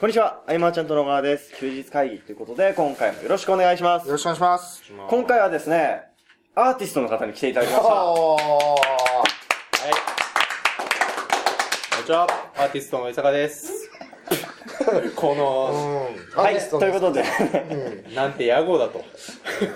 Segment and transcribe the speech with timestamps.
[0.00, 1.54] こんにちは、アイマーちゃんと野川です。
[1.56, 4.12] 休日会議ということで、今回もよろしくお願いしますよ。
[4.14, 4.82] ろしくお願いします。
[5.08, 6.02] 今回はですね、
[6.56, 8.04] アーティストの方に来ていただきました。
[8.04, 8.40] おー。
[8.40, 8.82] はい。
[11.92, 12.26] こんにちは。
[12.56, 13.88] アーティストの伊坂です。
[15.14, 16.42] この、うん。
[16.42, 17.22] はい、アーティストということで、
[18.06, 18.14] うん。
[18.16, 19.04] なんて野号だと。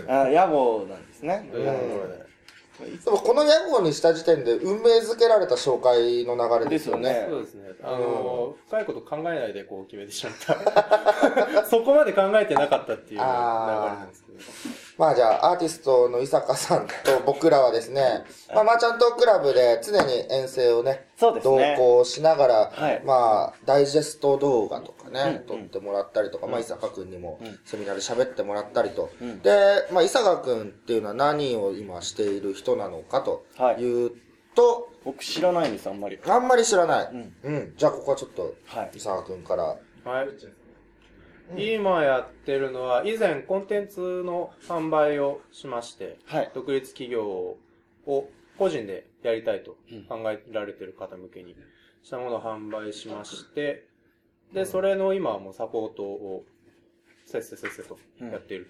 [0.09, 1.49] あ屋号なんですね。
[2.85, 7.27] でもこの屋号にした時点で運命づけられた紹介の流れですよね。
[7.29, 7.69] そうですね。
[7.83, 11.65] あの、深いこと考えないでこう決めてしまった。
[11.67, 14.39] そこまで考えてなかったっていう流れなんですけど。
[14.99, 16.93] まあじゃあ、アーティストの伊坂さんと
[17.25, 21.77] 僕らはですね、 まあマーチャントクラブで常に遠征をね、同そうですね。
[21.79, 29.11] 行しながら、はいまあ、ダイジェスト動画とかね、うん撮ってもらったりとか、まあ、伊坂くんにもうんセミナーで喋ってもらったりと。
[29.21, 34.11] うんで、まあ、伊坂くんっていうのは何を今している人なのかとはいいう
[34.57, 36.19] と、僕知らないんです、あんまり。
[36.27, 37.09] あんまり知らない。
[37.13, 37.75] うんうん。
[37.77, 39.63] じゃあ、ここはちょっと、はい伊坂くんから。
[39.65, 39.77] は
[40.25, 40.29] い。
[41.57, 46.51] 今やってるのは、以前コンテンツの販売をしまして、はい。
[46.55, 47.57] 独立企業
[48.07, 49.77] を個人でやりたいと
[50.09, 51.57] 考えられてる方向けに
[52.03, 53.87] したものを販売しまして、
[54.53, 56.45] で、それの今はもうサポートを
[57.25, 58.67] せっせせっせとやっている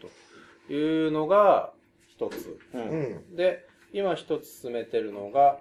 [0.66, 1.72] というのが
[2.08, 2.58] 一つ。
[2.74, 2.78] う。
[2.78, 3.36] うんん。
[3.36, 5.58] で、今一つ進めてるのが、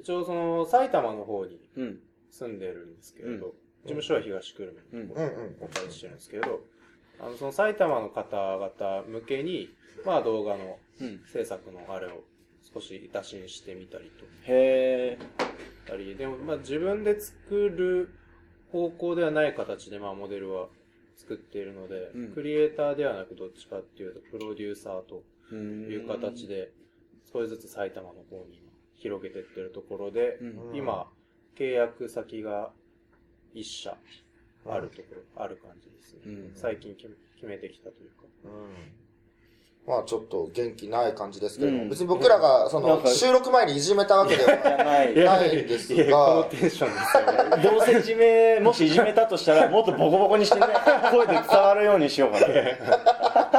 [0.00, 2.00] 一応その埼玉の方にうん。
[2.30, 5.10] 住んでるんですけれど、うん事務所は東久留米うん。
[5.10, 5.56] うんうん。
[5.60, 6.60] お借りしてるんですけれど、
[7.18, 9.70] あの、その埼玉の方々向けに、
[10.04, 11.20] まあ動画のうん。
[11.26, 12.24] 制作のあれを
[12.74, 14.24] 少し打診してみたりと。
[14.44, 15.18] へ
[15.86, 18.10] たり、でもまあ自分で作る
[18.72, 20.68] 方向ではない形でまあモデルは
[21.16, 25.56] 作っているので、うんクリエイターではなくどっちかっていうとプロデューサーとー。
[25.56, 26.72] いう形で
[27.32, 28.60] 少しずつ埼玉の方に
[28.96, 30.76] 広げてってるところで、うん。
[30.76, 31.08] 今
[31.56, 32.72] 契約先が
[33.56, 33.96] 一社
[34.68, 36.20] あるところ、ある感じですね。
[36.26, 38.24] うん最近決め決めてきたというか。
[38.44, 39.06] うん。
[39.86, 45.12] まあ、ちょっと元気ない感じですけども、うん別に僕らが、その、収録前にいじめたわけではない。
[45.12, 47.62] んですがいやこのテンションですよね。
[47.62, 50.66] どうせいじめ、もしいじめたとしたら、もっとボコボコにしてね、
[51.12, 52.46] 声で伝わるようにしようかな。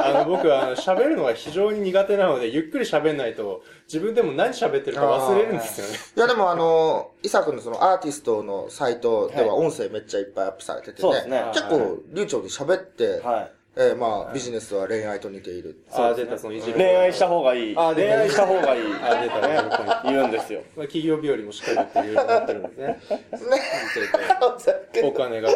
[0.08, 5.94] あの、僕は、あの、喋るのが非常に苦手なので、ゆっくり喋んないと、自分でも何喋ってるか忘れるんですよね。
[6.16, 10.98] いやでもあの、伊佐くんのそのアーティストのサイトでは音声めっちゃいっぱいアップされててね。
[11.00, 13.52] そうですね結構流暢に喋って、はい。
[13.80, 15.78] えーまあビジネスは恋愛と似ている。
[15.92, 16.74] あー、出た、そのいじる。
[16.74, 17.74] 恋愛した方がいい。
[17.76, 18.82] あ恋愛した方がいい。
[19.00, 19.60] あー、出た、ね。
[20.04, 20.62] 言うんですよ。
[20.76, 22.86] まあ企業日和もしっかりっていうようになってるんですね。
[23.08, 24.98] ね。
[25.00, 25.52] そうお金が。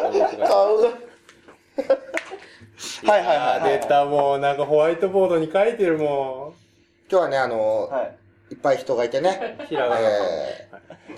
[0.46, 0.90] 顔が。
[3.04, 3.78] はいはいあはい。
[3.78, 3.80] ー。
[3.80, 6.54] 出た、もう、なんかホワイトボードに書いてるも
[7.10, 8.18] 今日はね、あの、はい。
[8.52, 9.56] いっぱい人がいてね。
[9.70, 10.68] え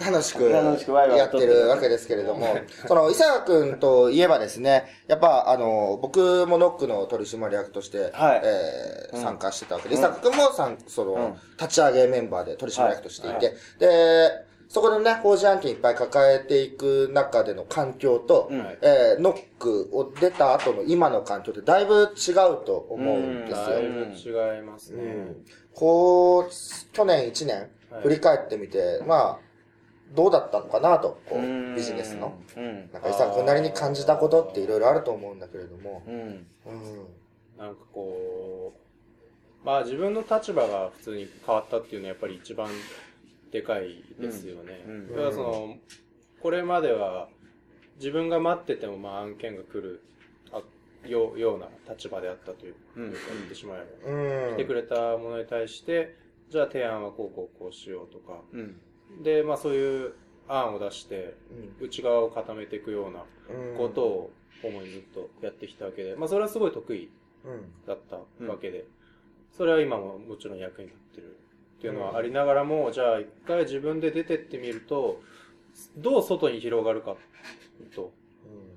[0.01, 8.43] 楽しくやってるわけですけれども、その伊佐くんといえばですね、やっぱあの、僕もノックの取締役として、はい。
[8.45, 11.33] え参加してたわけで、うん伊佐くんもさんその、うん。
[11.59, 14.31] 立ち上げメンバーで取締役としていて、はで、
[14.69, 23.67] そこでね、法事案件いっぱい抱えていく中での環境と、うんえーノックを出た後の今の環境ってだいぶ違うと思うんですよ。
[23.67, 25.03] だいぶ違いますね。
[25.03, 26.51] うんこう、
[26.93, 29.39] 去年1年はい振り返ってみて、まあ、
[30.15, 32.39] どうだったのかなと、こうビジネスの。。
[32.57, 32.91] うん。
[32.93, 36.03] なんか、伊佐君なりに感じたことっていろいろあると思うんだけれども。
[36.07, 36.15] うん。
[36.15, 36.47] うん。
[37.59, 38.73] なんかこ
[39.63, 42.69] う、まあ自分の立場が普通に変わったっていうのはやっぱり一番
[43.55, 44.83] でかいですよね。
[44.85, 45.77] うんうんだからその、
[46.43, 47.29] これまでは
[47.99, 50.03] 自分が待っててもまあ案件が来る
[50.53, 50.61] あ
[51.09, 53.17] ようような立場であったという、うん言っ
[53.49, 54.11] てしまえば。
[54.11, 54.55] うん。
[54.55, 56.17] 来てくれたものに対して、
[56.51, 58.41] じゃあ提案はこうこうこうしようとか。
[58.53, 59.23] うん。
[59.23, 60.15] で、まあそういう
[60.49, 61.37] 案を出して、
[61.81, 63.25] うん内側を固めていくような
[63.57, 64.31] うんことを
[64.65, 67.09] 主にずっとやってきたわけで、まあそれはすごい得意
[67.45, 67.73] うん。
[67.87, 68.85] だったわけで、
[69.53, 71.37] それは今ももちろん役に立ってる
[71.85, 75.21] っていうのはありながらも、じゃあ一回自分で出てってみると、
[75.99, 77.17] どう外に広がるか
[77.95, 78.11] と、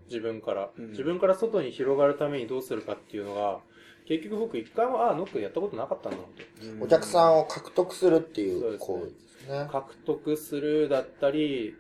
[0.09, 3.59] 自分から、うん自分から外に広がるためにどうするかっていうのが、
[4.05, 6.23] 結局僕一回も、ああ、ノックやったことなかったんだと。
[6.63, 9.69] うんお客さんを獲得するっていうそうですね行為ですね。
[9.71, 11.75] 獲得するだったり、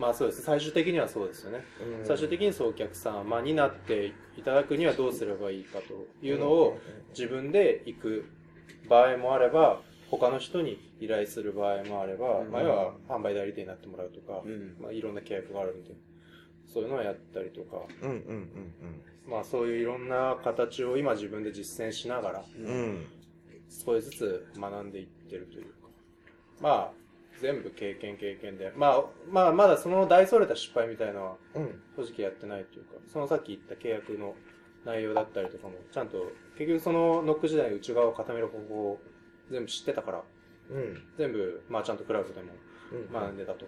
[0.00, 0.42] まあそうです。
[0.42, 1.64] 最終的にはそうですよね。
[2.00, 6.78] うん最終的にそうお客様になっていただくにはどうすればいいかというのを
[7.10, 8.24] 自分で行く
[8.88, 12.50] 場合もあれば、他の人に依頼する場合もあれば、うん。
[12.50, 14.76] まあ要は販売代理店になってもらうとか、うん。
[14.80, 15.90] まあいろんな契約があるんで、
[16.66, 18.48] そういうのをやったりとか、うんうん
[19.26, 22.66] まあそういういろんな形を今自分で実践しながら、うん。
[22.66, 22.72] うん。
[22.72, 23.06] うん。
[23.68, 25.88] 少しずつ学んでいってるというか、
[26.60, 26.90] まあ、
[27.40, 31.82] 全部経験経験で、まあ、まあ、まだその大それた失敗みたいなのはうん。
[31.96, 34.34] 正直やってないというか、そのさっき言った契約の
[34.84, 39.00] 内容だったりとかも、ちゃんと、結局そのノック時代に内側を固める方法を
[39.54, 40.22] 全部知ってたから、
[40.70, 41.02] うん。
[41.16, 42.52] 全部、マーチャントクラウドでも
[42.92, 43.12] うん。
[43.12, 43.66] 学んでたと。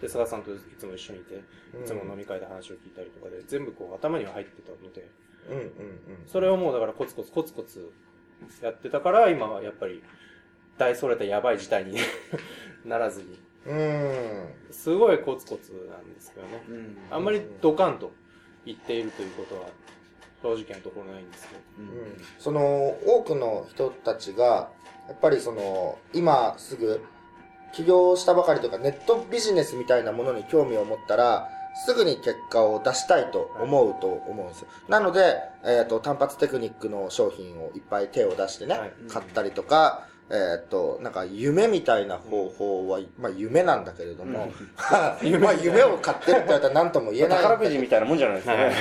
[0.00, 1.40] で、菅さんといつも一緒にいて、い
[1.84, 5.10] つも飲み会で話を聞いたりとかで、全部こう頭には入ってたので、
[5.50, 5.58] うん。
[5.58, 5.70] うん。
[6.26, 7.92] それをもうだからコツコツコツコツ
[8.62, 10.02] やってたから、今はやっぱり、
[10.78, 11.98] 大それたやばい事態に
[12.84, 13.76] ならずに、うん。
[13.76, 14.72] うん。
[14.72, 16.64] すごいコツコツなんですけどね。
[16.68, 18.10] うんあんまりドカンと
[18.64, 19.68] 言っているということは、
[20.42, 21.60] 正直なところないんですけど。
[21.78, 24.70] うんその多くの人たちが
[25.08, 27.00] やっぱりその今すぐ
[27.72, 31.48] 起業したばかりとかネットビジネスみたいなものに興味を持ったら
[31.84, 34.68] すぐに結果を出したいと思うと思うんですよ。
[34.88, 48.72] なので、えっ、と、単発テクニックの商品をいっぱい手を出してね、はい買ったりとか、えっ、と、なんか夢みたいな方法は、まあ夢なんだけれども、 まあ夢を買ってるって言われたら何とも言えない宝くじみたいなもんじゃないですかね。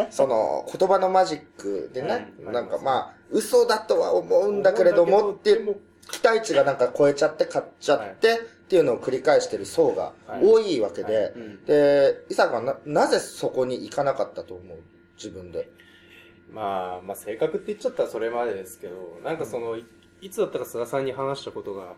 [0.00, 0.06] うん。
[0.10, 5.76] その言葉のマジックでね、うんなんかまあ嘘だとは思うんだけれどもっていう
[6.10, 8.36] 期待値がなんか超えちゃって買っちゃってっ
[8.68, 10.12] ていうのを繰り返してる層が
[10.42, 11.34] 多いわけで、
[11.66, 14.78] で、伊坂はななぜそこに行かなかったと思う？
[15.18, 15.68] 自分で。
[16.52, 19.84] まあ、まあ、性格って言っちゃったらそれまでですけど、なんかその、い
[20.20, 21.94] いつだったか菅さんに話したことが、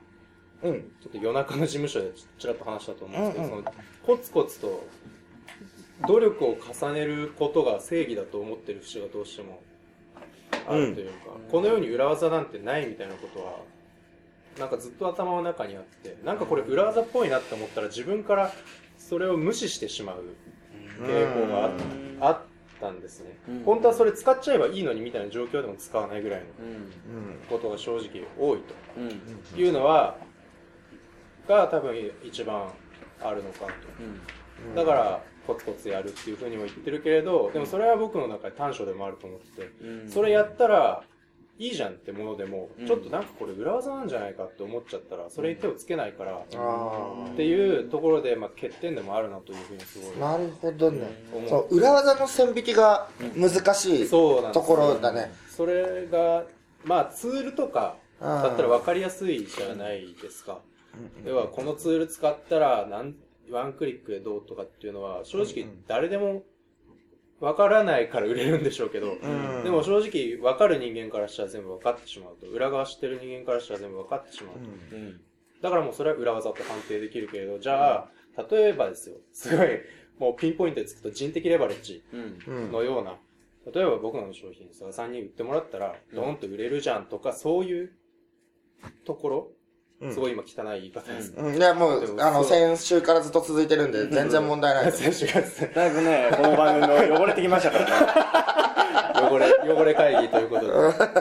[0.62, 0.93] うん。
[1.00, 3.64] ちょっと夜中の事務所でちちらっと話したと思うんですけど、うんうん。
[3.64, 4.87] その、コツコツと、
[6.06, 9.62] 努力を重ねることが正義だと思ってる節がどうしても
[10.67, 11.14] あるというか、
[11.50, 13.61] この世に裏技なんてないみたいなことは、
[14.58, 18.52] なんかずっと頭の中にあって、なんかこれ裏技っぽいなって思ったら自分から
[18.99, 20.25] それを無視してしまう
[21.02, 22.19] 傾向があっうん。
[22.20, 22.43] あ
[22.81, 23.62] ったんですね、うん。
[23.65, 26.47] 本当はそれ使っちゃえばいいのにみたいな状況でも使わないぐらいの。
[27.49, 28.61] ことが正直多い
[28.97, 29.21] うん。
[29.55, 30.17] というのは
[31.47, 31.94] が多分
[32.25, 32.69] 一番
[33.23, 33.67] あるのかと。
[34.67, 34.75] うん。
[34.75, 39.71] だからコツコツやるっていうふうにも言ってるけれどでもそれは僕の中で短所でもあると思ってて。
[39.82, 40.11] うん。
[40.11, 41.05] それやったら
[41.60, 50.38] いいじゃんってものでもうんちょっとなんかこれ裏技なんじゃないかって思っちゃったらそれに手をつけないからあっていうところでまあ欠点でもあるなというふうにすごいあ。
[50.38, 51.06] なるほどね。
[51.48, 55.30] その裏技の線引きが難しいそうなんですところだね。
[55.50, 56.44] それが
[56.82, 60.60] まあツールとかだったら分かりやすいじゃないですか。
[61.26, 63.14] 要はこのツール使ったらなん
[63.50, 66.42] ワンクリックでどうとかっていうのは正直誰でも
[67.40, 69.64] 分からないから売れるんでしょうけど、うん。
[69.64, 75.20] でも正直分かる人間からしたら全部分かってしまうと裏側知ってる人間からしたら全部分かってしまうと、うん。
[75.62, 78.10] だからもうそれは裏技と判定できるけれどじゃあ
[78.50, 79.16] 例えばですよ。
[79.32, 79.69] すごい
[80.19, 82.02] もうピンポイントでつくと人的レバレッジ
[82.46, 83.16] のような、
[83.72, 87.93] 例えば僕の商品、菅さんに売ってもらったら、ドーンと売れるじゃんとか、そういう
[89.06, 89.59] ところ、うん
[90.08, 91.35] すごい今汚い言い方です。
[91.37, 95.12] うん、いやもう、でもあの、先週からずっと続いてるんで、全然問題ないです。
[95.12, 99.29] 選手がですねだいぶね、この番組の汚れてきましたからね。
[99.29, 100.67] 汚れ、汚れ会議ということ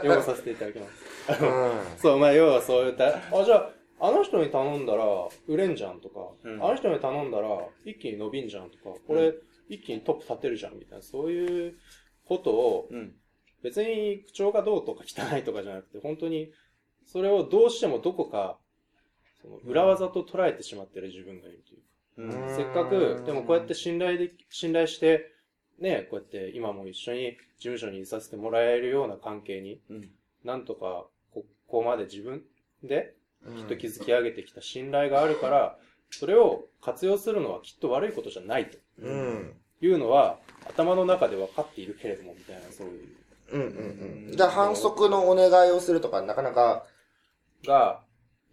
[0.02, 1.44] で、汚させていただきます。
[1.44, 1.72] うん。
[1.98, 3.70] そう、まあ、要はそういった、あ、じゃあ、
[4.02, 5.04] あの人に頼んだら
[5.48, 7.50] 売れんじゃんとか、うんあの人に頼んだら
[7.84, 9.34] 一気に伸びんじゃんとか、これ
[9.68, 11.75] 一気にトップ立てるじゃんみたいな、そういう
[12.25, 13.16] ことをうん。
[13.62, 16.50] 別に口調がどうとか汚いとかじゃなくて、本当に
[17.06, 18.58] それをどうしてもどこか、
[19.41, 21.84] その裏技と捉えてしまってる自分がいるというか。
[22.39, 25.31] うんせっかく、でもこうやって信頼で、信頼して、
[25.79, 30.10] ね、こうやって今も一緒に事務所にいさせてもらえるような関係に、うん
[30.43, 32.43] なんとかここまで自分
[32.81, 33.13] で
[33.58, 35.77] きっと築き上げてきた信頼があるから、
[36.12, 39.53] それを活用するのはきっと悪いことじゃないとうん。
[39.81, 43.08] いうのは頭の中で分かっているけれどもみたいなそういう
[43.51, 44.36] うんうんうん。
[44.36, 46.86] じゃあ反則のお願いをするとか、なかなか、
[47.65, 48.01] が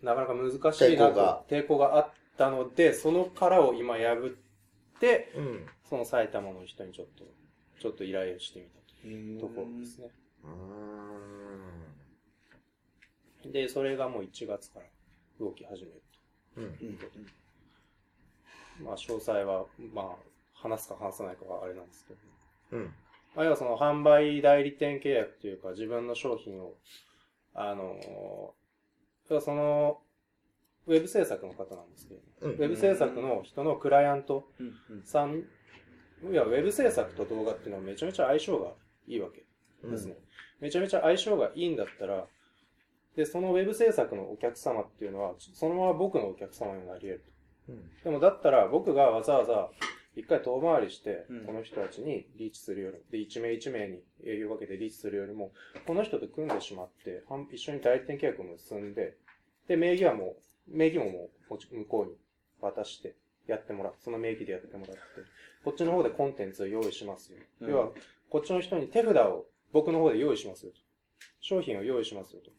[0.07, 5.67] なかなか難しいな抵抗がと抵抗があったので、その殻を今破って、うん。
[5.89, 7.25] その埼玉の人にちょっと、
[7.81, 10.11] ちょっと依頼をしてみたというところですね。
[13.53, 14.87] で、それがもう1月から
[15.41, 16.03] 動き始める
[16.57, 16.65] うん。
[16.65, 17.07] うんと。
[18.81, 20.07] まあ、詳細は、まあ、
[20.55, 22.21] 話すか話さないかはあれなんですけど、
[22.73, 22.95] うん。
[23.35, 26.75] まあ、要はその販売代理店契約というか、自分の商品を、
[27.55, 28.55] あの、
[29.41, 30.01] その、
[30.87, 35.45] ウェブ制作の方なんですけど、うんウェブ制作の人のクライアントうんうんさん、
[36.31, 38.73] いや、ウェブ制作と動画っていうのはめちゃめちゃ相性が
[39.07, 39.45] いいわけ
[39.89, 40.17] ですね。
[40.61, 42.27] めちゃめちゃ相性がいいんだったら、
[43.17, 47.25] で、そのウェブ制作のお客様っていうのは、そのまま僕のお客様になり得る
[47.67, 47.73] と。
[47.73, 47.91] うん。
[48.05, 49.71] でもだったら僕がわざわざ
[50.17, 55.53] 一回遠回りしてうん、この人たちにリーチするより、で、一名一名に営業かけてリーチするよりも、
[55.87, 59.17] この人と組んでしまって、一緒に代理店契約を結んで、
[59.69, 60.37] で、名義はもう
[60.69, 62.13] 名義ももう向こうに
[62.61, 63.15] 渡して
[63.47, 63.95] やってもらう。
[63.99, 65.01] その名義でやってもらって、
[65.65, 67.39] こっちの方でコンテンツを用意しますよ。
[67.61, 67.91] うん要は、
[68.31, 70.79] こっちの人に手札を僕の方で用意しますよと。
[71.41, 72.51] 商品を用意しますよと。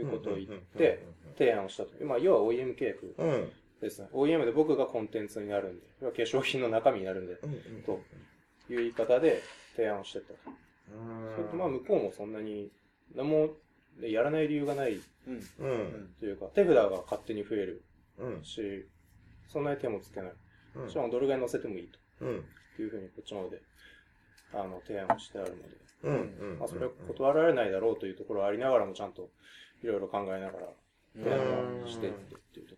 [0.00, 1.04] いうことを言って、
[1.36, 2.04] 提案をしたと。
[2.04, 3.14] まあ、要は OEM 契約。
[3.80, 4.08] ですね。
[4.12, 7.52] OEM で僕がコンテンツになるんで、化粧品の中身になるんで、うん。
[7.52, 7.82] うん。
[7.84, 8.00] と
[8.70, 9.42] いう言い方で
[9.76, 10.34] 提案をしてた。
[10.90, 12.70] うんそれとまあ、向こうもそんなに、
[13.14, 13.50] 何も
[14.00, 15.34] やらない理由がないうん。
[15.34, 16.14] うん。
[16.18, 17.82] というか、手札が勝手に増える
[18.18, 18.44] うん。
[18.44, 18.86] し、
[19.48, 20.32] そんなに手もつけない。
[20.76, 22.44] うんしかもどれぐらい乗せてもいいうん。
[22.76, 23.60] というふうにこっちの方で、
[24.52, 25.68] あの、提案をしてあるので、
[26.04, 26.14] うん。
[26.52, 26.58] うん。
[26.58, 29.30] まあ、それは断られないだろうというところはありながらもちゃんと
[29.82, 30.68] いろいろ考えながら
[31.16, 32.77] 提案をしていってっていうとこ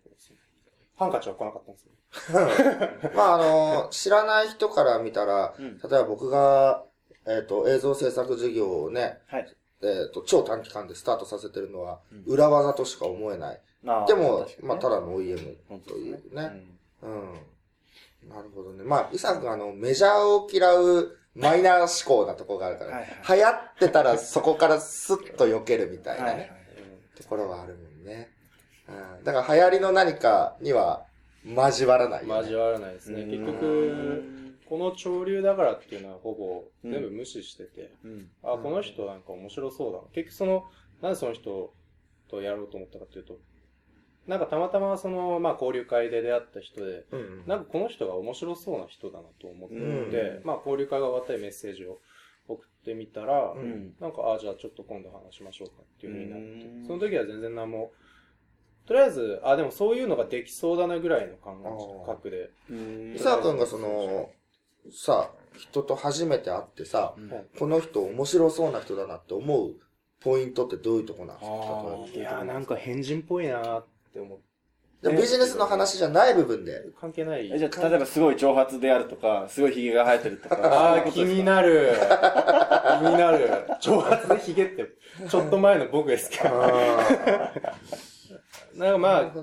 [1.01, 3.11] ハンカチは来なかったんですね。
[3.15, 6.83] まあ、あの、知らない人から見たら、うん例えば僕が、
[7.25, 9.55] えっ、と、映像制作事業をね、はい。
[9.81, 13.61] えっ、と、超短期間でスタートさせてるのは、うん裏技としか思えない。
[13.87, 15.55] あーでもねまあ、ただの OEM
[15.87, 16.51] というですね。
[17.01, 18.29] うん。
[18.29, 18.83] なるほどね。
[18.83, 26.51] まあ、イサ君あの、メジャーを嫌うマイナー思考なとこがあるから、はい流行ってたらそこからスッと避けるみたいなね、はいはい。
[27.15, 28.29] ところはあるもんね。
[29.17, 29.23] うん。
[29.23, 31.05] だから流行りの何かには
[31.45, 32.39] 交わらないよね。
[32.41, 33.25] 交わらないですね。
[33.25, 34.23] 結局、
[34.67, 38.29] この潮流だからっていうのはほぼ全部無視してて、うん。
[38.43, 40.03] あ、この人なんか面白そうだな。
[40.13, 40.63] 結局その、
[41.01, 41.73] なんでその人
[42.29, 43.37] とやろうと思ったかっていうと、
[44.27, 47.43] なんかたまたまその、まあ交流会で出会った人で、うん。
[47.47, 51.99] なんかこの人が面白そうな人だなと思って、うんまあ交流会が終わったりメッセージを
[52.47, 57.91] 送ってみたら、うんなんか、あじゃあちょっと今度話しましょうかっていう風になって、うんその時は全然何も、
[58.91, 61.63] とりあえず、あ、でもそういうのができそうだなぐらいの感
[62.05, 64.29] 覚で、うん伊沢君がその、
[64.91, 69.75] さ、人と初めて会ってさ、うんはいこの人面白そうな人だなって思う
[70.19, 71.49] ポイントってどういうとこなんです
[72.13, 72.19] か？
[72.19, 74.43] いやーなんか変人っぽいなーって思って、
[75.03, 76.81] でもビジネスの話じゃない部分で。
[76.99, 77.49] 関係ない。
[77.49, 80.57] えじゃあ、例えばすごい長髪であるとか、すごい髭が生えてるとか。
[80.63, 81.93] ああ、気になる。
[81.95, 83.67] 気になる。
[83.79, 84.85] 長髪でヒゲって、
[85.29, 86.49] ちょっと前の僕ですけど。
[88.75, 89.33] なんかまあ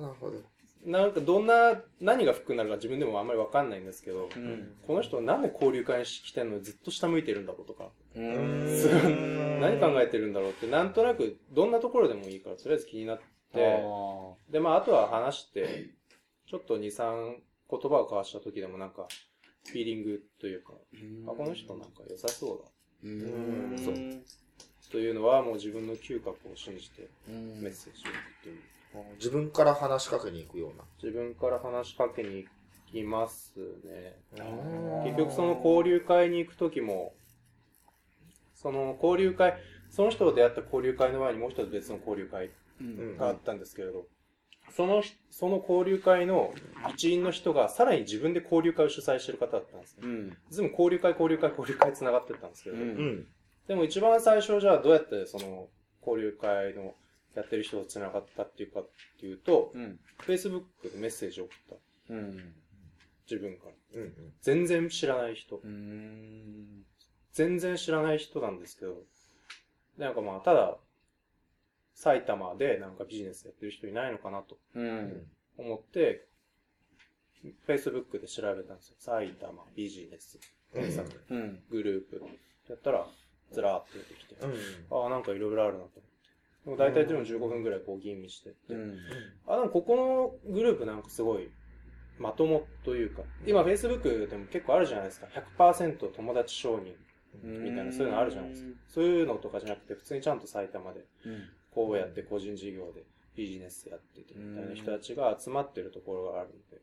[0.84, 4.74] なんかどんな、何が服になるか自分でもあんまりわかんないんですけど、うん。
[4.86, 13.18] この人なんで交流会に来てんのにずっと下向いてるんだろうとか、 何考えてるんだろうって、なんとなくどんなところでもいいから、とりあえず気になっ
[13.52, 13.82] て、
[14.50, 15.90] で、まああとは話して、
[16.46, 17.36] ちょっと2、3
[17.70, 19.08] 言葉を交わした時でもなんか、
[19.66, 20.72] フィーリングというか、
[21.26, 22.70] あ、この人なんか良さそうだ。
[23.04, 23.78] うん。
[23.78, 23.94] そう。
[24.90, 27.60] というのはもう自分の嗅覚を信じてうん。
[27.60, 28.62] メッセージを送ってみる。
[29.16, 30.84] 自分から話しかけに行くような。
[31.02, 32.48] 自分から話しかけに行
[32.90, 34.16] きますね。
[34.38, 34.42] う
[35.00, 37.14] ん結局その交流会に行くときも、
[38.54, 39.54] その交流会、
[39.90, 44.06] その人と出会った交流会の前にもう一つ別の交流会うんがあったんですけれど、
[44.70, 46.52] そのひ、その交流会の
[46.90, 50.02] 一員の人がさらに自分で交流会を主催してる方だったんですね。
[50.04, 50.36] うん。
[50.50, 53.26] 全部交流会、交流会、交流会繋がってったんですけれど、うんうん。
[53.66, 55.68] でも一番最初じゃあどうやってその
[56.06, 56.94] 交流会の
[57.38, 58.88] やってる人と繋がったっていうかっ
[59.20, 60.00] ていうと、うん。
[60.26, 61.78] Facebook でメッセージを送っ
[62.08, 62.14] た。
[62.14, 62.54] うん。
[63.30, 64.00] 自分から。
[64.00, 64.32] うん。
[64.42, 65.56] 全然知らない人。
[65.62, 66.84] うん。
[67.32, 69.02] 全然知らない人なんですけど、
[69.98, 70.76] なんかまあ、ただ、
[71.94, 75.26] 埼玉でなんかビジネスやってる人いないのかなとうん。
[75.56, 76.26] 思って、
[77.66, 78.96] Facebook で調べたんですよ。
[78.98, 80.40] 埼玉ビジネス
[80.72, 81.62] 検索うん。
[81.70, 82.22] グループ。
[82.68, 83.06] やったら、
[83.52, 85.02] ずらーって出てきて、うん。
[85.02, 86.17] ああ、なんかいろいろあるなと思って。
[86.68, 88.98] でも大体でも15分ぐらいこう吟味してって、うん。
[89.46, 89.96] あ、なんかここ
[90.44, 91.48] のグループなんかすごい、
[92.18, 95.28] まともというか、今 Facebook でも結構あるじゃないですか。
[95.58, 96.92] 100%友達承認
[97.42, 98.68] みたいな、そういうのあるじゃないですか。
[98.88, 101.48] そういうのとかじゃなくて、普通にちゃんと埼玉で、うん。
[101.70, 106.80] こうやって個人事業でビジネスやっててみたいな人たちが集まってるところがあるんで。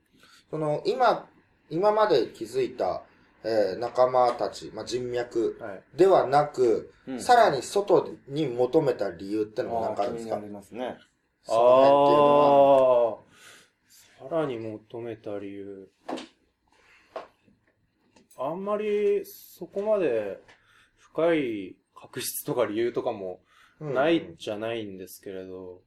[0.50, 1.30] その、今、
[1.70, 3.04] 今まで気づいた、
[3.46, 5.84] えー仲間たち、まあ、人脈はい。
[5.96, 10.36] ではなく、うんさらに外に求めた理由ってのも何かあるんですか？
[10.36, 10.98] 気になりますね。
[11.44, 12.40] その辺っていうの
[13.12, 13.12] は。
[13.12, 13.16] あ
[14.28, 15.88] あ、さらに求めた理由。
[18.38, 20.40] あんまりそこまで
[20.98, 23.40] 深い確執とか理由とかも
[23.80, 25.82] うんないじゃないんですけれど、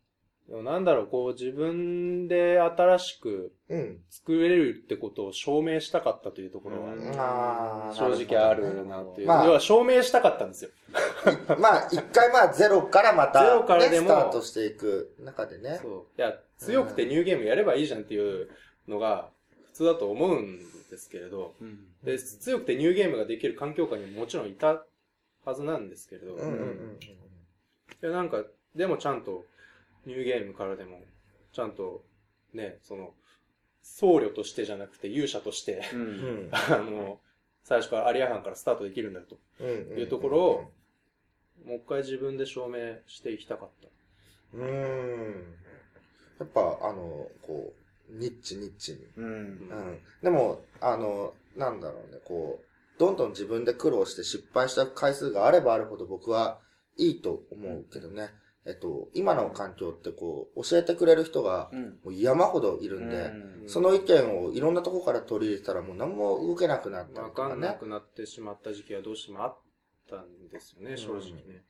[0.48, 3.98] でもなんだろう、こう自分で新しくうん。
[4.08, 9.26] 作れるってことを証明したかったというところは、うんあー正直あるなっていう。
[9.26, 10.70] まあ要は証明したかったんですよ。
[11.60, 15.80] まあ、一回まあ、ゼロからまた、ゼロからねでもスタートしていく中でね。
[15.82, 16.20] そう。
[16.20, 18.48] いや、強くてニューゲームやればいいじゃんっていう
[18.86, 19.28] のが
[19.66, 20.58] 普通だと思うん
[20.90, 21.78] ですけれど、うん。
[22.02, 24.82] で、強くてニューゲームができる環境下にももちろんいた
[25.44, 26.98] はずなんですけれど、うんうんうん
[28.00, 28.44] いやなんか、
[28.76, 29.44] でもちゃんと
[30.08, 31.02] ニューゲームからでも、
[31.52, 32.02] ちゃんと
[32.54, 33.14] ね、その、
[33.82, 35.96] 僧侶としてじゃなくて勇者として、う。
[35.96, 36.50] うんん。
[36.52, 37.20] あの、
[37.62, 39.38] 最初からアリアハンからスタートできるんだよと。
[39.60, 39.98] うん。
[39.98, 40.72] いうところを
[41.64, 43.88] もう一回自分で証明していきたかった。
[44.54, 45.56] うーん。
[46.40, 47.74] やっぱ、あの、こ
[48.10, 49.06] う、ニッチニッチに。
[49.16, 49.26] うん。
[49.26, 50.00] うん。
[50.22, 56.58] でも、あの、なんだろうね、こう、どんどん自分で苦労して失敗した回数があればあるほど僕は
[56.96, 58.30] いいと思うけどね。
[58.68, 61.82] えっと、今の環境ってこう、教えてくれる人がうん。
[62.04, 67.50] もう山ほどいるんで、うんその意見をいろんなとこから取り入れたらもう何も動けなくなったりわとかね。
[67.50, 69.58] かんなくなってしまった時期はどうしてもあっ
[70.08, 71.64] たんですよね、正直ね。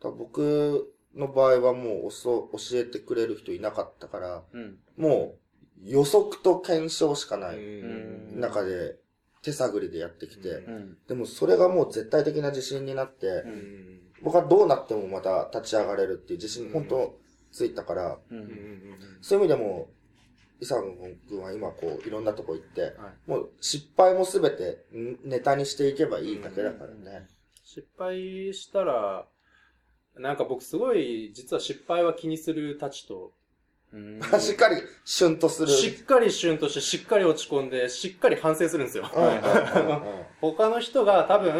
[0.00, 4.78] だから僕の場合はもう教えてくれる人いなかったから、うん。
[4.96, 5.38] もう
[5.82, 8.96] 予測と検証しかないうん中で
[9.42, 10.96] 手探りでやってきて、ううん。
[11.08, 17.16] でもそれがもう絶対的な自信になって、うん僕はどうなってもまた立ち上がれるっていう自信本当
[17.52, 18.18] ついたから、
[19.20, 19.88] そういう意味でも、
[20.60, 22.92] イサム君は今こういろんなとこ行って、はい。
[23.30, 27.28] もう失敗もすべてんネタにしていけばいいだけだからね。
[27.64, 29.26] 失敗したら、
[30.16, 33.32] なんか僕すごい、実は失敗は気にするたちと、
[33.92, 34.20] うん。
[34.40, 35.68] しっかりシュンとする。
[35.68, 39.04] しっかり旬としてしっかり落ち込んで、しっかり反省するんですよ。
[40.40, 41.52] 他の人が多分、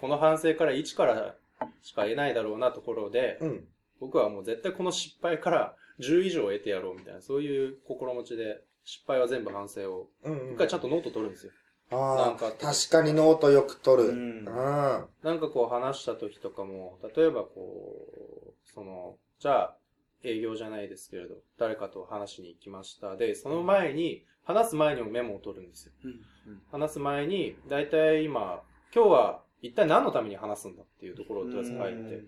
[0.00, 1.36] この反省から1から
[1.82, 3.68] しか得ないだろうなところで、うんうん
[4.00, 11.52] 僕はもう絶対この失敗から10以上得てやろうみたいな、そういう心持ちで、失敗は全部反省を、うんうん一回ちゃんとノート取るんですよ。
[11.90, 14.08] なあんかあ、確かにノートよく取る。
[14.08, 14.44] ううんん。
[14.44, 18.06] なんかこう話した時とかも、例えばこ
[18.48, 19.76] う、その、じゃあ、
[20.22, 23.16] 営業じゃないですけれど、誰かと話しに行きました。
[23.16, 25.92] で、その前に、話す前にもメモを取るんですよ。
[26.04, 26.62] うん。
[26.70, 28.62] 話す前に、だいたい今、
[28.94, 32.24] 今日は一体何のために話すんだっていうところをとりあえず書いて、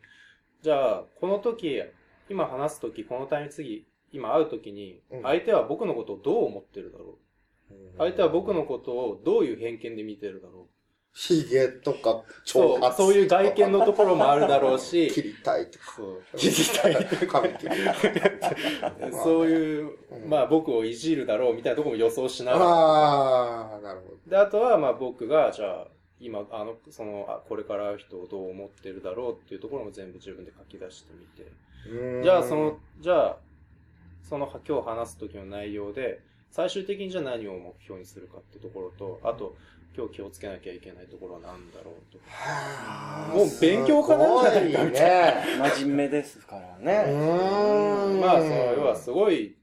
[0.63, 1.83] じゃあ、この時、
[2.29, 7.19] 今話す時、このタイミング次、今会う時にうん、相手は僕のことをどう思ってるだろ
[7.71, 7.75] う？
[7.99, 10.69] 相手は僕のことをどういう偏見で見てるだろ
[11.15, 12.25] ヒゲとか、う。
[12.45, 15.85] そう、そういう外見のところもあるだろうし、 切りたいとか。
[15.97, 17.43] そう切りたいとか。
[19.23, 22.65] そういうう、んまあ僕をいじるだろうみたいなところも予想しながら。
[22.65, 24.17] ああ、なるほど。
[24.27, 25.89] で、あとはまあ僕が、じゃあ、
[26.23, 31.51] 今、あの、その、あこれから会う人をどう思ってるだろうっていうところも全部自分で書き出してみて。
[31.91, 33.37] うんじゃあその、、じゃあ、
[34.23, 39.57] その今日話す時の内容で、最終的にじゃあ何を目標にするかってところと、あと、
[39.97, 42.25] 今日気をつけなきゃいけないところは何だろうとか。
[42.31, 45.45] はあもう勉強家なんじゃないかすごいね。
[45.77, 48.21] 真面目ですからうね。
[48.21, 49.55] まあ、その、要はすごい、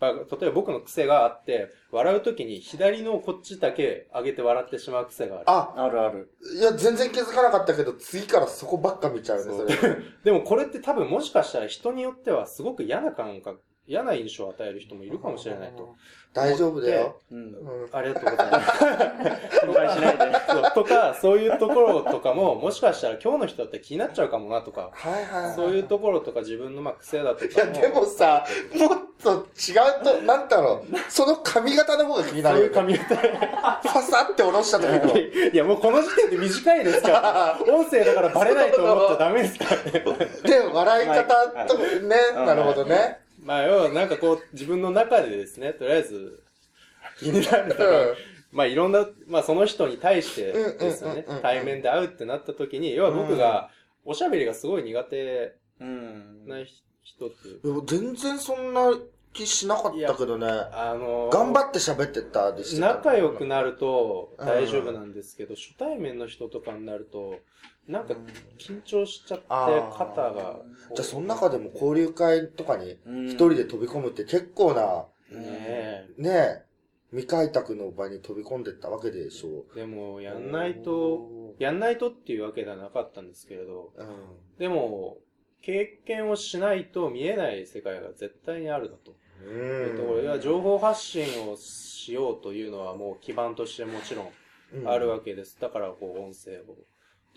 [0.00, 5.44] まあ例えば僕の癖があって、笑う時に左のこっちだけ上げて笑ってしまう癖がある。
[5.46, 6.30] あ、あるある。
[6.58, 9.96] いや、全然気づかなかったけど、次からそこばっか見ちゃうね、それ。
[10.24, 15.94] でもこれって多分もしかしたら人によってはすごく嫌な感覚、嫌な印象を与える人もいるかもしれないと。
[16.36, 17.18] 大丈夫だよ。
[17.32, 17.38] うん。
[17.38, 17.88] うん。
[17.92, 18.78] ありがとうございます。
[19.64, 20.36] 心配しないで。
[20.50, 25.54] そうとか、そういうところとかも、もしかしたら今日の人だって気になっちゃうかもなとか、はいはいはい。
[25.54, 28.44] そういうところとか自分のまあ癖だとかいや、でもさ、
[28.74, 32.70] もっと違うと、なんだろう、その髪型の方が気になそういう。
[32.70, 33.16] 髪型。
[33.16, 35.16] ファサって下ろした時の。
[35.18, 37.58] いや、もうこの時点で短いですから。
[37.66, 40.04] 音声だからバレないと思っちゃダメですからね。
[40.42, 43.25] で、笑い方と、ね、なるほどね。
[43.46, 46.42] まあ、要はなんかこう、自分の中でですね、とりあえず、
[47.20, 47.84] 気になるのが、
[48.50, 51.42] まあいろんな、まあその人に対してですよねうんうんうんうん。
[51.42, 53.70] 対面で会うってなった時に、要は僕が、
[54.04, 56.48] おしゃべりがすごい苦手うん。
[56.48, 56.56] な
[57.04, 57.36] 人って
[57.86, 58.90] 全然そんな
[59.36, 60.46] 気しなかったけどね。
[60.48, 62.94] あのー頑張って喋ってたでした。
[62.94, 67.36] 仲良くなると大丈夫なんですけど、初対面の人とかになると、
[67.86, 68.14] なんか
[68.58, 70.60] 緊張しちゃって肩が。
[70.94, 76.22] じゃあ、その中でも交流会とかにうん一人で飛び込むって結構な、ねえ。
[76.22, 76.62] ねえ、
[77.10, 84.02] 未開拓の場に飛び込んでったわけでしょでも、やんないと、やんないとっていうわけではなかったんですけれど、う。
[84.02, 84.08] うん。
[84.58, 85.18] でも、
[85.62, 89.16] 経験をしないと見えない世界が絶対にあるだと。
[89.44, 95.58] ういうとこ情報発信をしようというのはもう基盤としてもちろんあるわけです。
[95.60, 96.76] だからこう音声を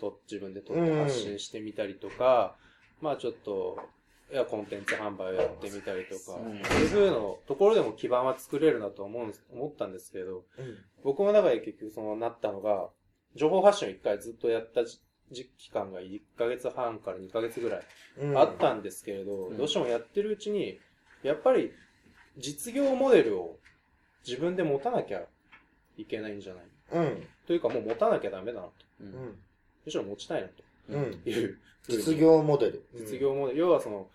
[0.00, 2.56] と自分で撮って発信してみたりとか、
[3.00, 3.78] まあちょっと、
[4.32, 6.62] いや、コンテンツ販売をやってみたりとか、うん。
[6.64, 10.78] そういう風のところでも基盤は作れるなと思うん思ったんですけど、うん。
[11.04, 12.88] 僕の中で結局そのなったのが、
[13.34, 15.00] 情報発信を一回ずっとやった時
[15.58, 17.82] 期間が1ヶ月半から2ヶ月ぐらい
[18.18, 18.38] うん。
[18.38, 19.56] あったんですけれど、うん。
[19.56, 20.78] どうしてもやってるうちに、
[21.22, 21.72] やっぱり
[22.36, 23.58] 実業モデルを
[24.26, 25.22] 自分で持たなきゃ
[25.96, 26.64] いけないんじゃない？
[26.92, 27.26] うん。
[27.46, 28.72] というかもう持たなきゃダメだなと。
[29.00, 29.04] う。
[29.04, 29.12] うんん。
[29.84, 31.22] むしろ持ちたいなとうん。
[31.24, 31.58] いう。
[31.88, 32.86] 実業モデル。
[32.94, 33.58] 実業モデル。
[33.58, 34.08] 要はその、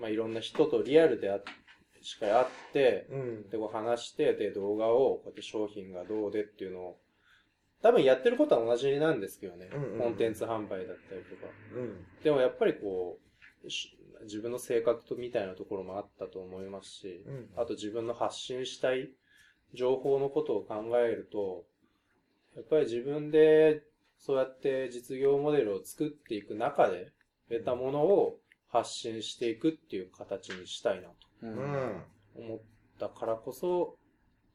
[0.00, 1.40] まあ、いろんな人とリアルであ
[2.00, 3.50] しっかり会って、うん。
[3.50, 6.98] で、こう話して、で、動画を、こうやって商品がどうでっていうのを、
[7.82, 9.68] 多分やってることは同じなんですけどね。
[9.72, 11.52] うんうんうんコンテンツ販売だったりとか。
[11.74, 12.06] うん。
[12.22, 13.18] でもやっぱりこ
[13.64, 19.10] う、し自分の性格とみたいなところもあったと思いますし、うんあと自分の発信したい
[19.74, 21.64] 情報のことを考えると、
[22.56, 23.82] やっぱり自分で
[24.18, 27.12] そうやって実業モデルを作っていく中で
[27.48, 32.02] 得たものを発信していくっていう形にしたいなとうん。
[32.36, 32.58] 思っ
[32.98, 33.96] たからこそ、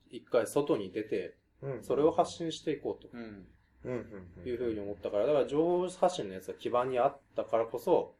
[0.09, 1.83] 一回外に出て、うん。
[1.83, 3.47] それを発信していこうとうん。
[3.85, 4.27] うん。
[4.41, 4.47] うん。
[4.47, 8.15] いうふうに思ったから、だから情報発信のやつが基盤にあったからこそ、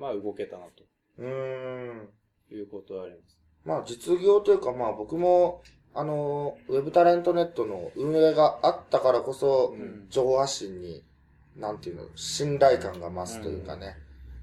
[0.00, 0.84] まあ動けたなと
[1.18, 2.08] うん。
[2.50, 3.38] いうことはあります。
[3.64, 5.62] まあ実業というかまあ僕も、
[5.94, 11.04] あの、ウェブタレントネットの運営があったからこそ、うん情報発信に、
[11.56, 13.96] なんていうの、信頼感が増すというかね。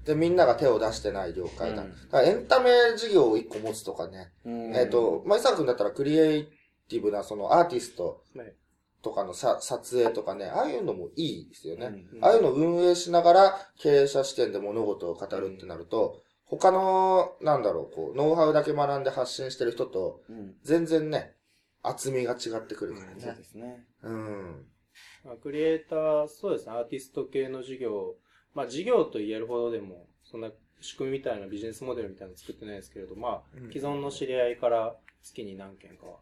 [0.04, 1.82] で、みんなが手を出してない業界だ。
[1.82, 4.30] うんだエンタメ事業を一個持つとかね。
[4.44, 6.48] うんえっ、と、まあ、伊沢くんだったらクリエイ
[6.88, 8.54] ティブなそのアーティストね
[9.02, 11.86] とかのさ撮影とかね、ああいうのもいいですよね。
[12.12, 20.54] うんああいうのを運営しながら経営者視点で物事を語るってなると、他の、なんだろう、こう、ノウハウだけ学んで発信してる人と、うん。
[20.62, 21.34] 全然ね、
[21.82, 23.36] 厚みが違ってくるからそうね。
[23.36, 23.84] ですね。
[24.02, 24.66] うん。
[25.24, 28.16] まあ、クリエイター、そうですね、アーティスト系の事業、
[28.54, 36.18] まあ事業と言えるほどでも、そんな仕組みみたいなビジネスモデルみたいなの作ってないですけれど、まあうん、既存の知り合いから月に何件かは、うん。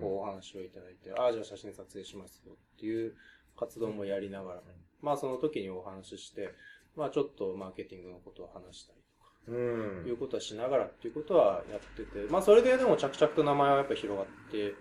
[0.00, 3.14] こうお話をいただいて、ああ、じゃあ写真撮影しますよっていう
[3.58, 4.62] 活動もやりながら、
[5.02, 6.50] まあその時にお話しして、
[6.96, 9.04] まあちょっとマーケティングのことを話したり
[9.48, 10.02] うん。
[10.02, 14.72] ということはしながらっていうことはやってて、まあそれででも着々と名前はやっぱり広がってい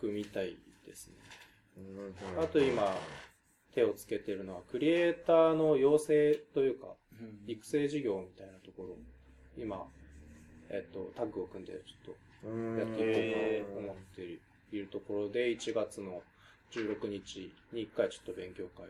[0.00, 1.14] くみたいですね。
[2.36, 2.42] うん。
[2.42, 2.96] あと今、
[3.74, 6.94] 手をつけてるのは、クリエイターの養成というか、
[7.46, 8.90] 育成事業みたいなところ。
[8.90, 8.98] を、
[9.56, 9.84] 今、
[10.70, 12.18] えっと、タッグを組んで、ちょっうんと
[12.78, 14.22] やっていこうと思って
[14.72, 16.22] いるところで、1月の
[16.72, 18.86] 16日に1回ちょっと勉強会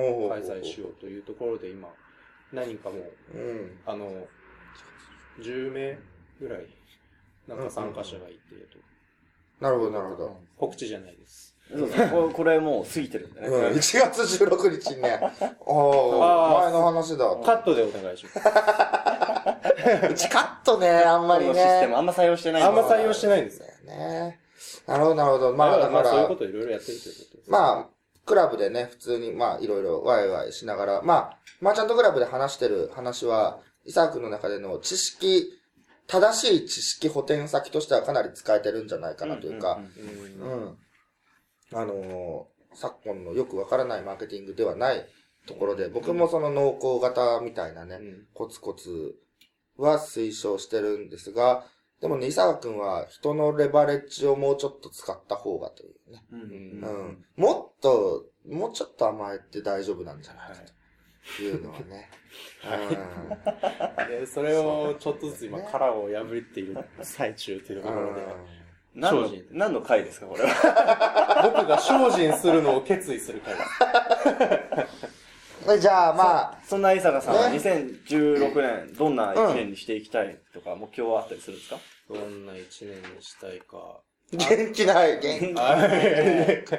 [0.00, 1.88] を開催しようというところで、今、
[2.52, 2.96] 何人かも
[3.34, 3.78] う、うん。
[3.86, 4.26] あの、
[5.40, 5.98] 10名
[6.40, 6.66] ぐらい、
[7.48, 8.54] なんか参加者がいて、
[9.60, 10.36] なるほど、なるほど。
[10.58, 11.56] 告知じゃないです。
[11.70, 12.10] そうですね。
[12.32, 13.46] これもう過ぎてるんでね。
[13.48, 15.18] うん、1月16日にね、
[15.64, 16.18] お
[16.60, 17.24] 前の話だ。
[17.42, 18.40] カットでお願いします。
[20.10, 21.96] うちカットね、あんまりこのシステムね。
[21.96, 23.66] あんま採用してないあんま採用してないんですよ。
[23.86, 24.40] ね。
[24.86, 25.52] なるほど、なるほど。
[25.54, 27.50] まあ、だから、まあそういうことをいろいろやってるということです。
[27.50, 27.88] まあ、
[28.26, 35.50] クラブでね、普通に、まあ、いろいろワイワイしながら、まあ、マーチャントクラブで話してる話は、イサー君の中での知識、
[36.06, 39.80] 正しい知識補填先としてはかなり使えてるんじゃないかなというか、
[40.42, 40.78] うんうん。
[41.72, 45.06] あのー昨今のよくわからないマーケティングではない
[45.46, 49.14] ところで、僕もその濃厚型みたいなね、うんコツコツ
[49.76, 51.64] は推奨してるんですが、
[52.00, 56.24] でもね、伊沢くんは人のレバレッジをもうちょっと使った方がというね。
[56.32, 56.52] うんうんう
[57.12, 57.24] ん。
[57.36, 60.54] もっと、もうちょっと甘えて大丈夫なんじゃないか
[61.36, 62.10] というのはね。
[64.20, 68.26] でそれをちょっとずつ今殻を破っている最中というところで、
[68.94, 71.42] 何の何の回ですか、これは。
[71.56, 75.13] 僕が精進するのを決意する回です。
[75.66, 75.80] うん。
[75.80, 78.54] じゃあ、まあ、そんな伊坂さんはね2016
[78.86, 81.78] 年、どんな1年にしていきたいとか、目標はあったりするんですか？
[82.08, 84.00] どんな一年にしたいか。
[84.32, 85.60] 元気ない、元気。
[85.60, 85.76] あ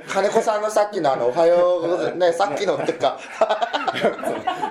[0.10, 2.32] 金子さんのさっきのあの、おはようございます。
[2.32, 3.18] ね、 さっきのってか、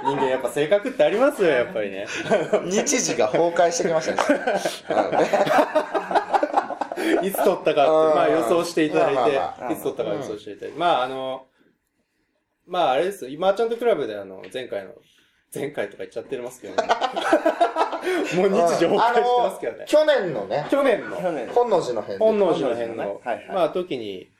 [0.05, 2.07] 人間やっぱ性格ってありますよ、やっぱりね。
[2.67, 4.21] 日時が崩壊してきましたね。
[7.23, 9.17] いつ撮ったかって、まあ予想していただい
[9.69, 10.79] て、いつ撮ったか予想していただいて。
[10.79, 11.47] まああの、
[12.67, 14.95] まああれですよ、今ちゃんとクラブであの、前回の、
[15.55, 16.89] 前回とか言っちゃってますけどね。
[18.37, 19.85] もう日時崩壊してますけどね。
[19.87, 21.49] 去年のね、去年の、去年。
[21.49, 23.49] 本能寺の変本能寺の変の、はいはい。
[23.49, 24.31] まあ時に、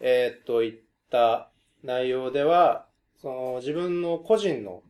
[0.00, 0.74] えーっと、言っ
[1.10, 1.50] た
[1.82, 2.86] 内容では、
[3.20, 4.82] その自分の個人の、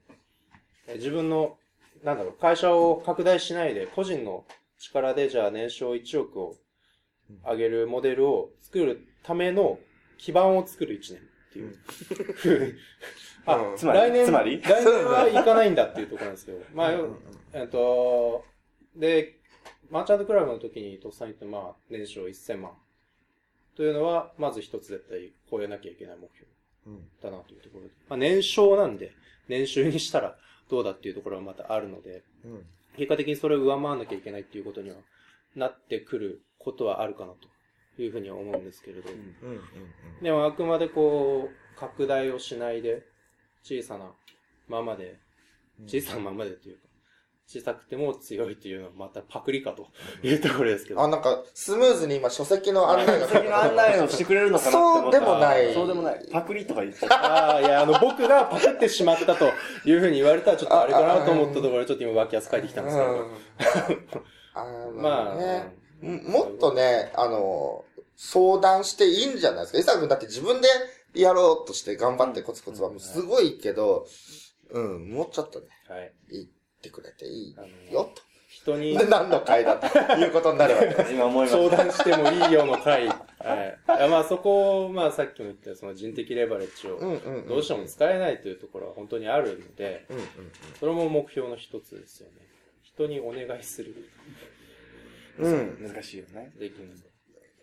[0.88, 1.58] え自分の、
[2.02, 4.44] なんだろう、会社を拡大しないで、個人の
[4.78, 6.56] 力でじゃあ年商1億を
[7.44, 9.78] 上げるモデルを作るための
[10.18, 11.22] 基盤を作る1年
[11.64, 12.78] っていう。
[13.46, 14.60] あ、うんつまり来年、つまり？
[14.60, 16.58] 来年はいかないんだっていうところなんですよ。
[16.74, 16.92] まあ、
[17.52, 18.44] えっと、
[18.94, 19.40] で、
[19.90, 22.72] マーチャントクラブの時にとっさに言って、まあ、年商1000万。
[23.76, 26.50] というのは、まず一つ絶対超えなきゃいけない目標
[26.86, 27.90] うんだなというところで。
[28.08, 29.12] まあ、年商なんで、
[29.48, 30.38] 年収にしたら
[30.68, 32.66] どうだっていうところはまたあるので、うん
[32.96, 34.96] 結果的にそれを上回らなきゃいけないっていうことには
[35.54, 37.46] なってくることはあるかなと
[38.02, 39.60] いうふうには思うんですけれど、うんうん
[40.22, 43.04] でもあくまでこう、拡大をしないで、
[43.62, 44.10] 小さな
[44.68, 45.18] ままで、
[45.86, 46.86] 小さなままでというか、
[47.46, 49.86] 小さくても強いというのはまたパクリかと
[50.22, 51.00] いうところですけど。
[51.00, 53.28] あ、なんか、スムーズに今書籍の案内が。
[53.28, 56.28] 先の案内をしてくれるのかなって思ったらそうでもないそうでもない。
[56.32, 57.24] パクリとか言っちゃった。
[57.24, 59.52] ああ、いや、あの、僕がパクってしまったと
[59.84, 63.12] いうふうに言われたら、ちょっとあれかなと思ったところで、ちょっと今、脇汗書いてきたんですけど。
[63.12, 63.30] うん
[64.54, 65.76] あーま まあ、あね。
[66.02, 67.84] もっとね、あの、
[68.16, 69.78] 相談していいんじゃないですか？
[69.78, 70.68] 伊佐君だって自分で
[71.14, 74.06] やろうとして頑張ってコツコツはもうすごいけど、
[74.70, 76.12] うん、もうちょっとね、はい。
[76.30, 76.44] 言っ
[76.82, 77.56] てくれていい
[77.92, 78.10] よ
[78.48, 79.04] 人にと。
[79.04, 79.86] で、何の回だと
[80.18, 81.12] いうことになるわけです。
[81.14, 81.76] 今思いました。
[81.76, 83.06] 相談してもいいよの回。
[83.08, 83.18] はい。
[83.98, 86.98] いやまあ、そこを、まあ、さっきも言った、その人的レバレッジを。
[87.48, 90.26] どうしても使えないというところは本当にあるので、うんうん
[90.80, 92.46] それも目標の一つですよね。
[92.82, 93.94] 人にお願いする。
[95.38, 95.52] うん。
[95.52, 95.92] うん。
[95.92, 96.52] 難しいよね。
[96.56, 97.15] できるんで。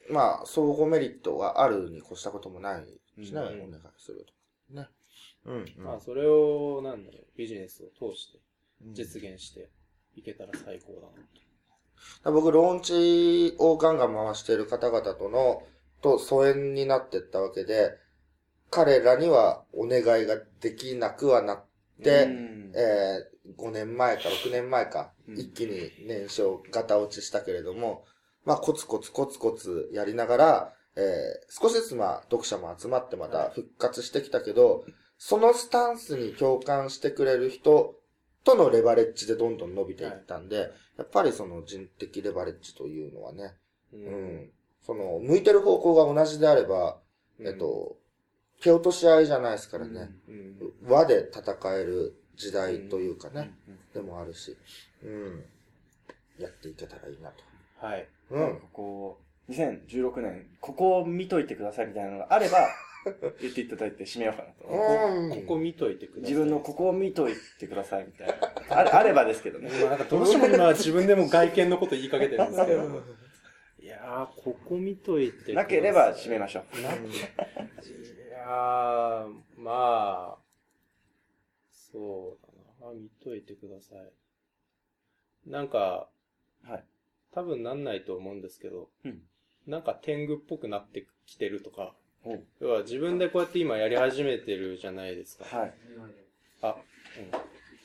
[0.10, 2.86] まあ、相互メリットがあるに越したこともない
[3.24, 4.26] しね、うんお願いする
[4.70, 4.74] と。
[4.74, 4.88] ね。
[5.46, 5.84] うん、うん。
[5.84, 8.40] まあ、それを、なんだろう、ビジネスを通して、
[8.92, 9.70] 実現して
[10.16, 11.24] いけたら最高だな
[12.24, 12.32] と。
[12.32, 15.64] 僕、ローンチをガンガン回している方々との、
[16.02, 17.98] と疎遠になっていったわけで、
[18.70, 21.66] 彼らにはお願いができなくはなっ
[22.02, 28.04] て、うんえー、5年前か6年前か、うん一気に年少ガタ落ちしたけれども、
[28.46, 31.04] まあ、コツコツコツコツやりながら、えー、
[31.50, 34.86] 少しずつまあ、読者も集まってまた復活してきたけど、
[35.18, 37.96] そのスタンスに共感してくれる人
[38.44, 43.56] とのレバレッジでどんどん伸びていったんで、やっぱりその人的レバレッジというのはね、
[43.94, 44.52] ううん。
[44.86, 47.00] その、向いてる方向が同じであれば、
[47.40, 47.98] うんえっと、
[48.62, 50.12] 蹴落とし合いじゃないですからね。
[50.28, 50.58] うん。
[50.90, 53.54] 輪で戦える時代というかね、
[53.94, 54.58] でもあるし、
[55.04, 55.44] うん。
[56.38, 57.44] やっていけたらいいなと。
[57.84, 58.08] はい。
[58.32, 58.60] うん。
[58.60, 62.70] ここ、2016年、ここを見といてくださいみたいなのがあれば、
[63.42, 64.64] 言っていただいて締めようかなと。
[64.66, 65.30] うん。
[65.30, 66.22] ここ見といてください。
[66.32, 68.36] 自分のここを見といてくださいみたいな。
[68.80, 69.70] あれあればですけどね。
[69.82, 72.84] まあなんかどうしても今自分でも外見のこと言いかけてるんですけど。
[73.84, 75.56] いやー、ここ見といてください。
[75.56, 76.82] なければ締めましょう。
[76.82, 76.94] な。
[76.94, 76.94] い
[78.32, 80.40] やー、まあ、
[81.70, 82.48] そう
[82.80, 82.92] だな。
[82.92, 85.50] あ見といてください。
[85.50, 86.08] なんか、
[86.64, 86.84] はい。
[87.34, 89.22] 多分なんないと思うんですけど、うん
[89.66, 91.94] なんか天狗っぽくなってきてるとか、
[92.60, 95.46] 要は自分でこうやって今やり始めてるじゃないですか。
[95.46, 95.74] はい。
[96.62, 96.76] あ、
[97.18, 97.32] うん。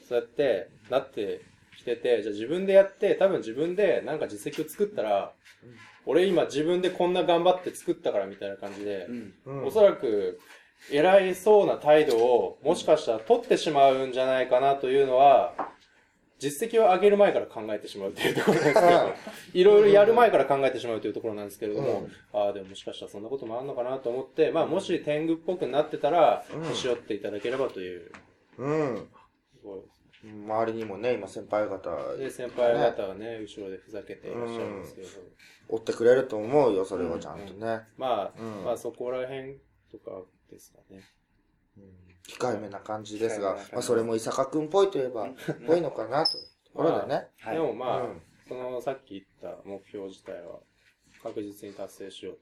[0.08, 1.40] そうやってなって
[1.76, 5.32] きてて、じゃあ自分でやって、多分自分でなんか実績を作ったら、
[6.04, 9.34] 俺今自分でこんな頑張って作ったからみたいな感じで、うん。
[9.44, 10.40] うんおそらく
[10.90, 15.54] 偉いそうな態度をもしかしたら取ってしまうんじゃないかなというのは、
[16.38, 19.14] 実績を上げる前から考えてしまうというところなんですけど、
[19.55, 22.12] いろいろやる前から考えてしまうというところなんですけれども、うん。
[22.33, 26.62] ああ、でももしかしたらそんなこともあるのかなと思って、まあもし天狗っぽくなってたら、うん。
[26.62, 28.12] 年寄っていただければという。
[28.59, 28.96] うん。
[28.96, 35.09] ところです周りにもね、今先輩方、で、先輩方はね、後ろでふざけていらっしゃるんですけど、
[35.68, 37.83] 追ってくれると思うよ、それはちゃんとね。
[37.96, 38.64] まあ、うん。
[38.64, 39.59] まあそこら辺
[39.92, 41.03] とかですかね。
[42.28, 45.28] うん控えめな感じですがまあそれも伊坂くんっぽいといえば、
[45.66, 47.28] ぽいのかなというところでね。
[47.40, 47.54] はい。
[47.54, 48.22] でもまあ、うん。
[48.46, 50.60] そのさっき言った目標自体は
[51.22, 52.38] 確実に達成しよう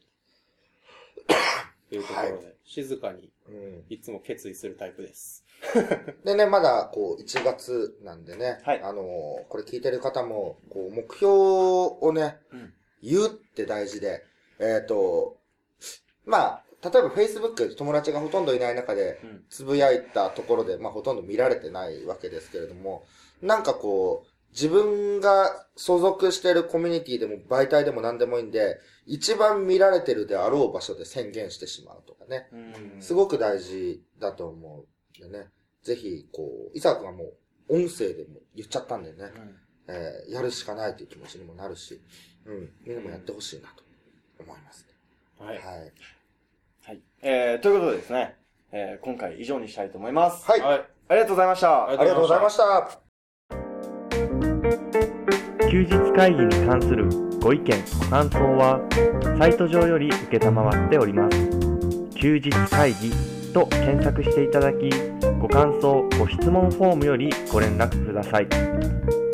[1.88, 3.84] というところで、静かにうん。
[3.88, 5.44] いつも決意するタイプです。
[6.24, 8.82] でね、まだ、こう、1月なんでね、はい。
[8.82, 12.74] あのーこれ聞いてる方も、こう、目標をね、うん。
[13.02, 14.24] 言うって大事で、
[14.58, 15.38] えっ、と、
[16.24, 23.04] まあ、例えば Facebook 友達がほとんどいない中でうん、つぶやいたところで、まあ、ほとんど見られてないわけですけれども、
[23.42, 32.48] なんかこう、自分が所属しているコミュニティでも媒体でも何でもいいんで、一番見られてるであろう場所で宣言してしまうとかね。
[32.52, 34.84] うんすごく大事だと思
[35.20, 35.48] うんでね。
[35.82, 37.24] ぜひ、こう、伊沢くんはも
[37.68, 39.56] う、音声でも言っちゃったんでね、うん
[39.88, 42.00] えーやるしかないという気持ちにもなるし、
[42.46, 43.84] うん、みんなもやってほしいなと
[44.42, 44.84] 思います
[45.38, 45.46] ね。
[45.46, 45.56] はい。
[45.58, 45.92] はい。
[46.86, 47.00] はい。
[47.20, 48.36] えー、ということでですね、
[48.70, 50.48] えー、今回以上にしたいと思います。
[50.48, 50.60] はい。
[50.60, 50.84] はい。
[51.08, 51.68] ありがとうございました。
[51.68, 53.00] あありがとうございました。
[55.68, 57.08] 休日会議に関する
[57.40, 58.80] ご意見ご感想は
[59.36, 61.38] サイト上より承っております
[62.14, 63.10] 休日会議
[63.52, 64.88] と検索していただき
[65.40, 69.25] ご感想ご質問フォームよりご連絡ください